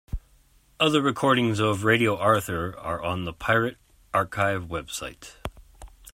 Other 0.79 0.99
recordings 0.99 1.59
of 1.59 1.83
Radio 1.83 2.17
Arthur 2.17 2.75
are 2.79 3.03
on 3.03 3.25
the 3.25 3.33
Pirate 3.33 3.77
Archive 4.15 4.63
website. 4.63 5.33